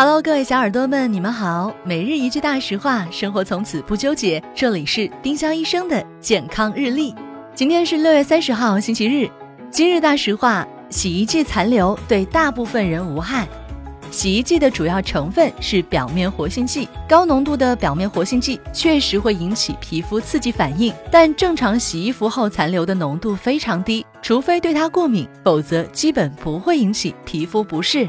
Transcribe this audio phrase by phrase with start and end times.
[0.00, 1.74] Hello，各位小耳朵们，你们好。
[1.82, 4.40] 每日一句大实话，生活从此不纠结。
[4.54, 7.12] 这里是丁香医生的健康日历。
[7.52, 9.28] 今天是六月三十号，星期日。
[9.72, 13.48] 今日大实话：洗衣剂残留对大部分人无害。
[14.12, 28.08] 洗衣剂的主要成分是表面活性剂，高浓度的表面活性剂确实会引起皮肤刺激反应，但正常洗衣服后残留的浓度非常低，除非对它过敏，否则基本不会引起皮肤不适。